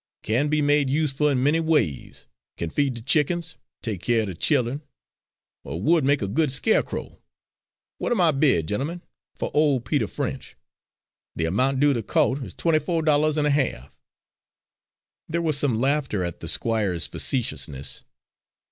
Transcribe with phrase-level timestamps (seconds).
[0.23, 2.25] Can be made useful in many ways
[2.57, 4.81] can feed the chickens, take care of the children,
[5.63, 7.19] or would make a good skeercrow.
[7.99, 9.03] What I am bid, gentlemen,
[9.35, 10.55] for ol' Peter French?
[11.35, 13.95] The amount due the co't is twenty fo' dollahs and a half."
[15.29, 18.03] There was some laughter at the Squire's facetiousness.